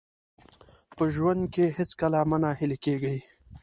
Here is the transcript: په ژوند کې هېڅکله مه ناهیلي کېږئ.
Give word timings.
په 0.95 1.03
ژوند 1.15 1.41
کې 1.53 1.65
هېڅکله 1.77 2.19
مه 2.29 2.37
ناهیلي 2.43 2.77
کېږئ. 2.85 3.19